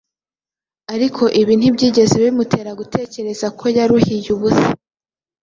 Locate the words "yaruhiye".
3.77-4.27